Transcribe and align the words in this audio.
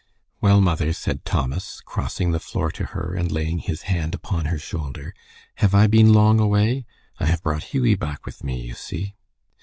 "Well, 0.41 0.61
mother," 0.61 0.93
said 0.93 1.25
Thomas, 1.25 1.79
crossing 1.85 2.31
the 2.31 2.39
floor 2.39 2.71
to 2.71 2.85
her 2.85 3.13
and 3.13 3.31
laying 3.31 3.59
his 3.59 3.83
hand 3.83 4.15
upon 4.15 4.45
her 4.45 4.57
shoulder, 4.57 5.13
"have 5.57 5.75
I 5.75 5.85
been 5.85 6.11
long 6.11 6.39
away? 6.39 6.87
I 7.19 7.27
have 7.27 7.43
brought 7.43 7.65
Hughie 7.65 7.93
back 7.93 8.25
with 8.25 8.43
me, 8.43 8.61
you 8.61 8.73
see." 8.73 9.13